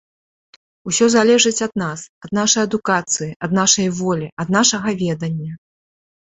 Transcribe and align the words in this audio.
Усё 0.91 1.05
залежыць 1.15 1.61
ад 1.67 1.73
нас, 1.83 1.99
ад 2.25 2.33
нашай 2.39 2.63
адукацыі, 2.69 3.29
ад 3.47 3.51
нашай 3.61 3.87
волі, 4.01 4.27
ад 4.47 4.57
нашага 4.59 4.99
ведання. 5.07 5.51